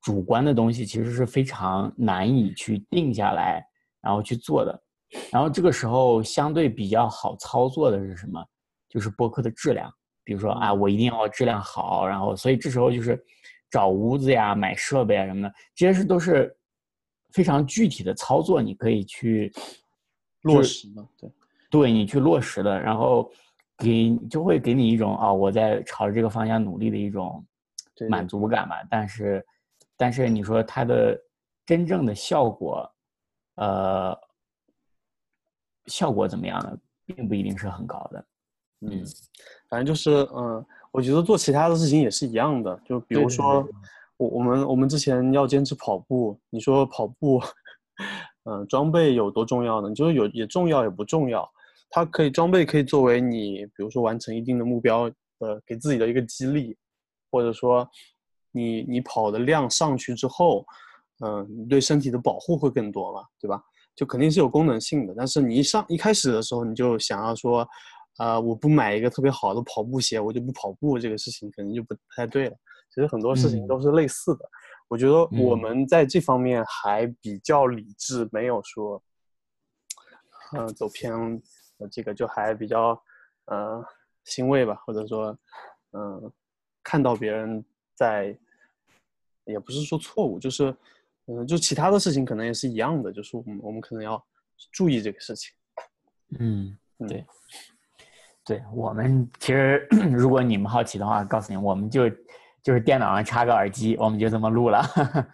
[0.01, 3.61] 主观的东西其实是非常难以去定下来，
[4.01, 4.81] 然后去做的。
[5.29, 8.41] 然后这个时候相对比较好操作的是什么？
[8.87, 9.91] 就是播客的质量。
[10.23, 13.21] 比如说啊，我一定要质量好，然后所以这时候就是
[13.69, 16.57] 找屋子呀、买设备啊什么的，这些是都是
[17.31, 19.51] 非常具体的操作，你可以去
[20.43, 21.07] 落实嘛。
[21.17, 21.31] 对，
[21.69, 23.31] 对你去落实的，然后
[23.77, 27.45] 给就会给你一种啊，我在朝着这个方向努力的一种
[28.09, 28.81] 满足感吧。
[28.89, 29.45] 但是。
[30.01, 31.21] 但是你说它的
[31.65, 32.89] 真正的效果，
[33.55, 34.17] 呃，
[35.87, 36.77] 效果怎么样呢？
[37.05, 38.25] 并不一定是很高的。
[38.79, 39.03] 嗯，
[39.67, 42.79] 反正就是，嗯，我觉得做其他的事情也是一样的。
[42.85, 43.67] 就比如说，
[44.19, 47.41] 我我们我们之前要坚持跑步，你说跑步，
[48.43, 49.91] 嗯，装备有多重要呢？
[49.95, 51.49] 就是有也重要也不重要。
[51.89, 56.77] 它可以装备可以作为你，比如说完成一定的目标的给自己的一个激励，
[57.31, 57.89] 或者说。
[58.51, 60.65] 你你跑的量上去之后，
[61.23, 63.61] 嗯，你对身体的保护会更多嘛，对吧？
[63.95, 65.13] 就肯定是有功能性的。
[65.15, 67.63] 但是你一上一开始的时候，你就想要说，
[68.17, 72.55] 呃，我不买一个特别好的跑步鞋，我就不跑步，这个事情肯定就不太对了。
[72.99, 74.49] 其实很多事情都是类似的。
[74.89, 79.01] 我觉得我们在这方面还比较理智，没有说，
[80.51, 81.41] 嗯，走偏，
[81.89, 83.01] 这个就还比较，
[83.45, 83.81] 呃，
[84.25, 85.37] 欣慰吧，或者说，
[85.93, 86.29] 嗯，
[86.83, 87.63] 看到别人。
[87.95, 88.33] 在，
[89.43, 90.73] 也不是说错误，就是，
[91.25, 94.25] 嗯，就其他的事情可能也是一样的，就是我们我们可能要
[94.71, 95.53] 注意这个事情。
[96.39, 97.25] 嗯，对，
[98.45, 99.85] 对我们其实
[100.15, 102.03] 如果你们好奇的话，告诉你，我们就
[102.61, 104.83] 就是电脑上插个耳机，我们就这么录了。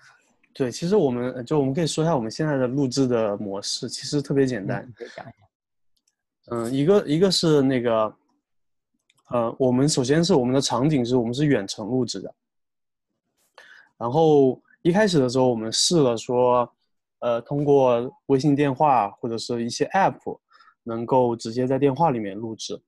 [0.53, 4.89] 对，其实我们就我们可以说一下我们现在的录制的模式，其实特别简单。
[4.95, 5.35] 可以讲一下。
[6.51, 8.15] 嗯，一个一个是那个，
[9.31, 12.33] 呃，我们首先是我们的场景是我们是远程录制的，
[13.97, 16.71] 然后一开始的时候我们试了说，
[17.19, 20.39] 呃，通过微信电话或者是一些 App，
[20.83, 22.79] 能够直接在电话里面录制。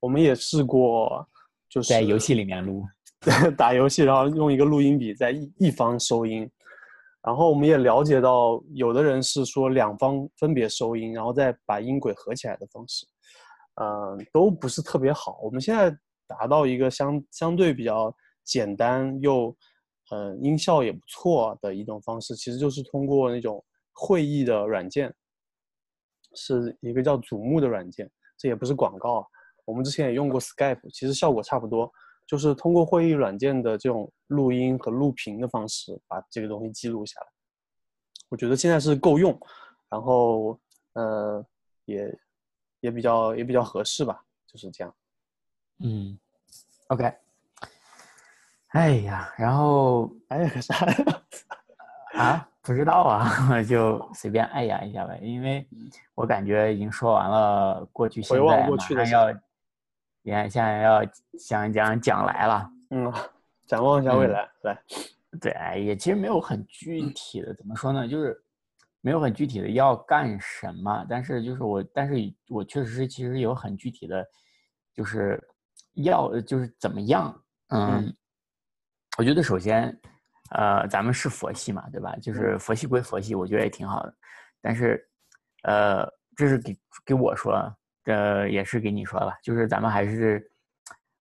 [0.00, 1.26] 我们也试过，
[1.70, 2.84] 就是在游戏里面录。
[3.56, 6.50] 打游戏，然后用一个录音笔在一一方收音，
[7.22, 13.06] 然后我们也了解到，有的人是说两方分别收音，然后再把音轨合起来的方式，
[13.80, 15.40] 嗯，都不是特别好。
[15.42, 15.90] 我们现在
[16.26, 18.14] 达到一个相相对比较
[18.44, 19.56] 简单又，
[20.10, 25.14] 呃，音效也不错的一种方式，其实就是通过那种会议的软件，
[26.34, 29.26] 是一个叫祖木的软件，这也不是广告，
[29.64, 31.90] 我们之前也用过 Skype，其实效果差不多。
[32.26, 37.26] 就是通过会议软件的这种录音和录屏的方式，把这个东西记录下来。
[38.30, 39.38] 我觉得现在是够用，
[39.90, 40.58] 然后
[40.94, 41.44] 呃
[41.84, 42.18] 也
[42.80, 44.94] 也比较也比较合适吧，就是这样。
[45.80, 46.18] 嗯
[46.88, 47.12] ，OK。
[48.68, 50.74] 哎呀，然后 哎呀，啥
[52.18, 52.48] 啊？
[52.62, 55.68] 不知道啊， 就随便哎呀一下呗，因为
[56.14, 59.40] 我感觉已经说完了过去现在，马上要。
[60.26, 61.02] 你看，现在要
[61.38, 63.12] 想一讲讲来了，嗯，
[63.68, 64.82] 展望一下未来，来，
[65.38, 65.52] 对，
[65.84, 68.08] 也其实没有很具体的，怎么说呢？
[68.08, 68.42] 就是
[69.02, 72.14] 没有很具体的要干什么，但是就是我，但是
[72.48, 74.26] 我确实是其实有很具体的，
[74.94, 75.38] 就是
[75.92, 78.16] 要就是怎么样，嗯，
[79.18, 79.94] 我觉得首先，
[80.52, 82.16] 呃，咱们是佛系嘛，对吧？
[82.16, 84.16] 就是佛系归佛系，我觉得也挺好的，
[84.62, 85.06] 但是，
[85.64, 87.70] 呃，这是给给我说。
[88.04, 90.50] 呃，也是给你说了，就是咱们还是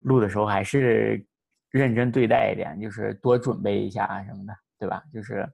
[0.00, 1.22] 录的时候还是
[1.70, 5.02] 认真对待一点，就是多准备一下什么的，对吧？
[5.12, 5.46] 就是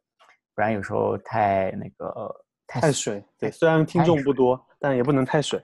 [0.54, 2.32] 不然有时候太那个
[2.66, 3.24] 太水。
[3.38, 5.60] 对，虽然听众不多，但也不能太水。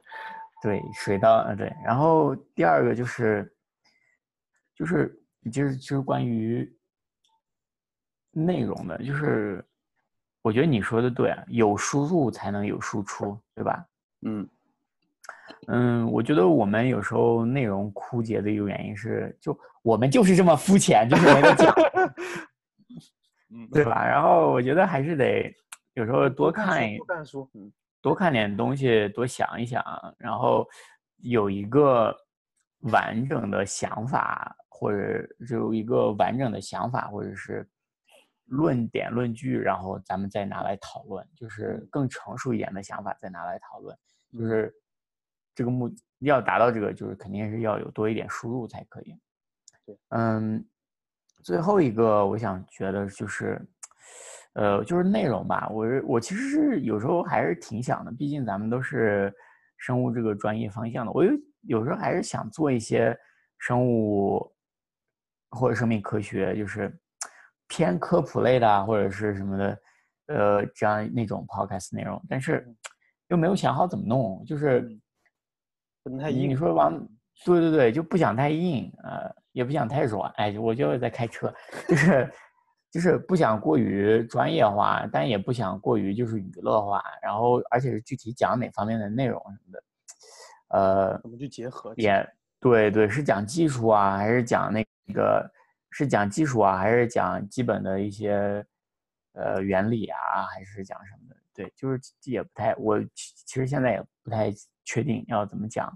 [0.61, 1.73] 对，水到呃对。
[1.85, 3.55] 然后第二个就是
[4.75, 6.69] 就是就是就是关于
[8.33, 9.65] 内容的，就是
[10.43, 13.87] 我觉得你说的对，有输入才能有输出，对吧？
[14.23, 14.49] 嗯。
[15.69, 21.73] 嗯，我觉得我们有时候内容枯竭的一个原因是，就我们就是这么肤浅，就是没得讲，
[23.55, 24.05] 嗯，对吧？
[24.05, 25.55] 然后我觉得还是得
[25.95, 29.83] 有时候多看一看书，嗯，多看点东西，多想一想，
[30.19, 30.67] 然后
[31.19, 32.15] 有一个
[32.91, 37.67] 完整的想法，或者有一个完整的想法，或者是
[38.47, 43.97] 论点论据，然后咱们再拿来讨论，就是更成熟一点的想法再拿来讨论，
[44.33, 44.75] 就是。
[45.55, 49.15] 这个目要达到这个，就是肯定是要有多一点输入才可以。
[49.85, 50.65] 对，嗯，
[51.43, 53.61] 最后一个我想觉得就是，
[54.55, 55.69] 呃，就是内容吧。
[55.71, 59.35] 我我其实是有时候还是挺想的，毕竟咱们都是
[59.77, 61.13] 生物这个专业方向的。
[61.13, 61.33] 我有
[61.63, 63.17] 有时候还是想做一些
[63.59, 64.51] 生物
[65.51, 66.97] 或者生命科学，就是
[67.67, 69.79] 偏科普类的或者是什么的，
[70.27, 72.67] 呃，这样那种 podcast 内容，但是
[73.29, 74.89] 又没有想好怎么弄，就是。
[76.03, 76.93] 不能太硬，你说往，
[77.45, 81.53] 对对对，就不想太硬，呃，也不想太软，哎，我就在开车，
[81.89, 82.33] 就是，
[82.91, 89.83] 就是不想过于专业化，但也不想过于就是娱乐化，然后而且是具体讲哪方面的内容什么的，
[90.69, 91.95] 呃，怎么去结合？
[91.97, 92.29] 也
[92.59, 94.85] 对对，是讲技术啊，还是讲那
[95.15, 95.49] 个，
[95.91, 98.65] 是讲技术啊，还是讲基本的一些，
[99.35, 100.19] 呃，原理啊，
[100.53, 101.37] 还是讲什么的？
[101.55, 104.53] 对，就是也不太，我其实现在也不太。
[104.85, 105.93] 确定要怎么讲，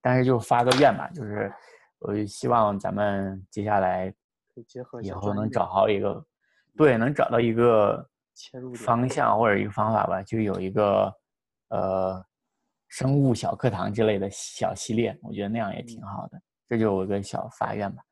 [0.00, 1.52] 但是就发个愿吧，就是
[1.98, 4.12] 我希望咱们接下来
[5.02, 6.24] 以后能找好一个，
[6.76, 11.14] 对，能找到一个切入方向或者一个方法吧，就有一个
[11.68, 12.24] 呃
[12.88, 16.40] 生物小课堂之类的小系列，我觉得那样也挺好的。
[16.66, 18.02] 这就我个小发愿吧，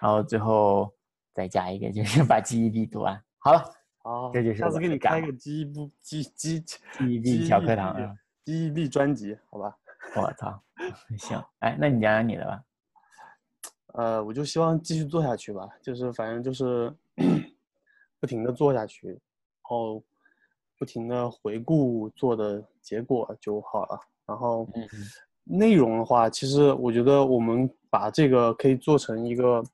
[0.00, 0.92] 然后最后
[1.32, 3.18] 再加一个，就是把记忆力读完。
[3.38, 3.64] 好了，
[4.02, 8.14] 好，这就是下次给你开个记忆部记记记忆力小课堂啊。
[8.44, 9.74] 记忆力专辑，好吧。
[10.16, 10.62] 我 操，
[11.18, 12.62] 行，哎，那你讲讲你的吧。
[13.94, 16.94] 呃，我就希望继续做下去吧，就是反正就是
[18.20, 19.18] 不停的做下去，然
[19.62, 20.04] 后
[20.78, 23.98] 不停的回顾做的结果就好了。
[24.26, 24.68] 然后
[25.44, 29.64] 内容的话，其实我觉得我们把这个可以做成一个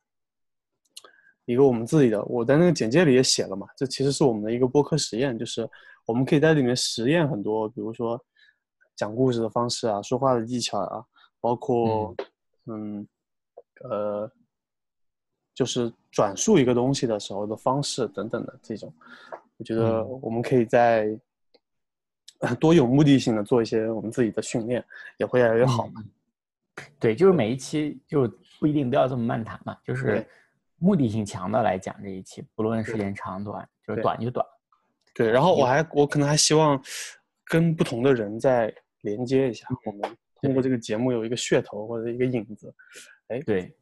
[1.44, 2.22] 一个我们自己的。
[2.26, 5.68] 我在那个简介里也写了嘛，这其实是我们的一个播客实验，就是
[6.06, 8.22] 我们可以在里面实验很多，比如说。
[9.00, 11.02] 讲故事的方式啊，说话的技巧啊，
[11.40, 12.14] 包括，
[12.66, 13.08] 嗯，
[13.84, 14.30] 呃，
[15.54, 18.92] 就是转述一个东西的时候的方式等等的这种，
[19.56, 21.18] 我觉得我们可以在
[22.60, 24.84] 多有目的性的做一些我们自己的训练，
[25.16, 26.04] 也会越来越好嘛。
[26.98, 30.28] 对，就是每一期就不一定都要这么漫谈嘛，就是
[30.76, 34.44] 目的性强的来讲这一期，不论时间长短，就是短就短。
[35.14, 36.78] 对，然后我还我可能还希望
[37.46, 38.70] 跟不同的人再
[39.02, 40.02] 连接一下，我们
[40.40, 42.74] 通过这个节目有一个噱头或者一个影子，
[43.28, 43.74] 哎，对，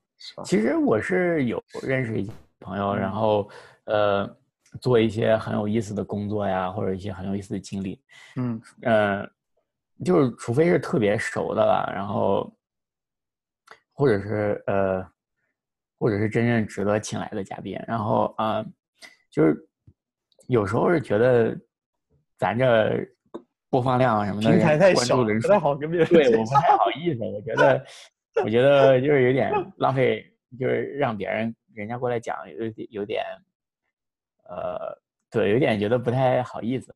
[0.45, 3.13] 其实我是有认识一些朋友，然嗯。
[3.13, 3.51] 后
[3.85, 4.37] 呃
[4.81, 8.01] 做一些很有意思的工作呀，或者一些很有意思的经历。
[8.37, 8.61] 嗯。
[8.83, 9.31] 嗯，
[10.05, 12.53] 就是除非是特别熟的了，然后
[13.93, 15.05] 或者是呃，
[15.99, 18.67] 或者是真正值得请来的嘉宾，然后啊、呃
[19.31, 19.57] 就是
[20.49, 21.59] 有时候是觉得
[22.39, 23.07] 咱这
[23.71, 27.85] 播放量什么的，平台太小，关注人数不太好跟别人对我不太好意思，我觉得，
[28.45, 30.25] 我觉得就是有点浪费，
[30.59, 33.25] 就是让别人人家过来讲，有点有点，
[34.49, 34.99] 呃，
[35.31, 36.95] 对，有点觉得不太好意思。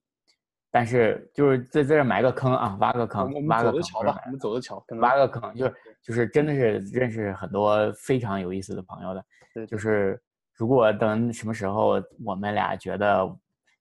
[0.74, 9.22] 但是就是在这埋个坑啊，挖个坑挖个坑，吧我们走着瞧，挖个坑，就是就是真的是认识很多非常有意思的朋友的。
[9.66, 10.18] 就是
[10.54, 13.30] 如果等什么时候我们俩觉得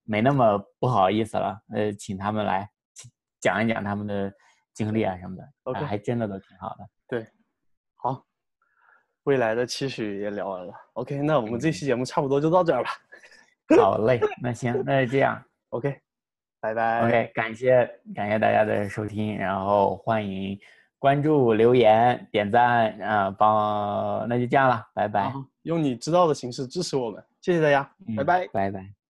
[0.03, 2.69] 没那么不好意思了，呃，请他们来
[3.41, 4.31] 讲一讲他们的
[4.73, 6.87] 经历啊什么的还真的都挺好的。
[7.07, 7.27] 对
[7.97, 8.23] 好，
[9.23, 10.73] 未来的期许也聊完了。
[10.93, 12.91] OK，那我们这期节目差不多就到这儿吧。
[13.77, 15.99] 好嘞，那行，那就这样 OK，
[16.59, 17.05] 拜拜。
[17.05, 20.59] ，OK，感谢感谢大家的收听，然后欢迎
[20.99, 25.33] 关注、留言、点赞啊、帮，那就这样了，拜拜，
[25.63, 27.83] 用你知道的形式支持我们，谢谢大家，
[28.17, 28.47] 拜嗯拜。
[28.47, 29.00] 拜拜。